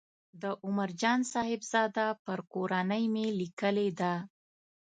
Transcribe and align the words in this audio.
د 0.41 0.43
عمر 0.65 0.89
جان 1.01 1.19
صاحبزاده 1.33 2.07
پر 2.25 2.39
کورنۍ 2.53 3.03
مې 3.13 3.25
لیکلې 3.39 3.89
ده. 3.99 4.13